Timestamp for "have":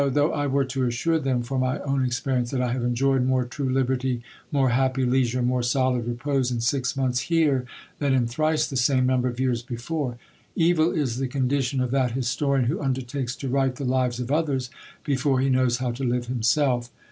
2.73-2.83